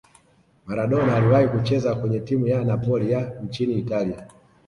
maradona 0.65 1.15
aliwahi 1.15 1.47
kucheza 1.47 1.95
kwenye 1.95 2.19
timu 2.19 2.47
ya 2.47 2.63
napoli 2.65 3.11
ya 3.11 3.39
nchini 3.43 3.73
italia 3.79 4.27